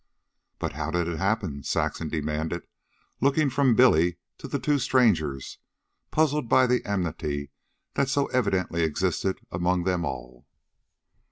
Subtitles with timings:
[0.57, 2.63] "But how did it happen?" Saxon demanded,
[3.21, 5.59] looking from Billy to the two strangers,
[6.09, 7.51] puzzled by the amity
[7.93, 10.47] that so evidently existed among them all.